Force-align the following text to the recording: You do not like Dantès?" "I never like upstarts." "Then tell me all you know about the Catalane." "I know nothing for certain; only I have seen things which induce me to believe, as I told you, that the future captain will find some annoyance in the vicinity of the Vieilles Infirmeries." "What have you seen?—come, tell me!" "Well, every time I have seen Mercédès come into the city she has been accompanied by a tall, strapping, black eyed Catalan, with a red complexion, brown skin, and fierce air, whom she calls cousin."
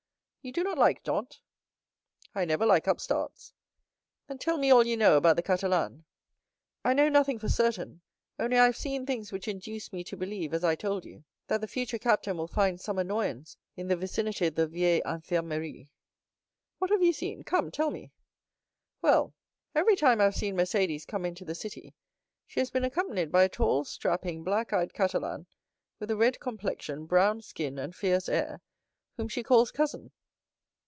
You 0.43 0.51
do 0.51 0.63
not 0.63 0.79
like 0.79 1.03
Dantès?" 1.03 1.37
"I 2.33 2.45
never 2.45 2.65
like 2.65 2.87
upstarts." 2.87 3.53
"Then 4.25 4.39
tell 4.39 4.57
me 4.57 4.71
all 4.71 4.87
you 4.87 4.97
know 4.97 5.15
about 5.15 5.35
the 5.35 5.43
Catalane." 5.43 6.05
"I 6.83 6.95
know 6.95 7.09
nothing 7.09 7.37
for 7.37 7.47
certain; 7.47 8.01
only 8.39 8.57
I 8.57 8.65
have 8.65 8.75
seen 8.75 9.05
things 9.05 9.31
which 9.31 9.47
induce 9.47 9.93
me 9.93 10.03
to 10.05 10.17
believe, 10.17 10.51
as 10.51 10.63
I 10.63 10.73
told 10.73 11.05
you, 11.05 11.25
that 11.45 11.61
the 11.61 11.67
future 11.67 11.99
captain 11.99 12.37
will 12.37 12.47
find 12.47 12.81
some 12.81 12.97
annoyance 12.97 13.55
in 13.77 13.87
the 13.87 13.95
vicinity 13.95 14.47
of 14.47 14.55
the 14.55 14.65
Vieilles 14.65 15.03
Infirmeries." 15.05 15.89
"What 16.79 16.89
have 16.89 17.03
you 17.03 17.13
seen?—come, 17.13 17.69
tell 17.69 17.91
me!" 17.91 18.11
"Well, 19.03 19.35
every 19.75 19.95
time 19.95 20.19
I 20.19 20.23
have 20.23 20.35
seen 20.35 20.55
Mercédès 20.55 21.05
come 21.05 21.23
into 21.23 21.45
the 21.45 21.53
city 21.53 21.93
she 22.47 22.59
has 22.61 22.71
been 22.71 22.83
accompanied 22.83 23.31
by 23.31 23.43
a 23.43 23.49
tall, 23.49 23.85
strapping, 23.85 24.43
black 24.43 24.73
eyed 24.73 24.91
Catalan, 24.91 25.45
with 25.99 26.09
a 26.09 26.17
red 26.17 26.39
complexion, 26.39 27.05
brown 27.05 27.43
skin, 27.43 27.77
and 27.77 27.95
fierce 27.95 28.27
air, 28.27 28.59
whom 29.17 29.27
she 29.27 29.43
calls 29.43 29.69
cousin." 29.69 30.11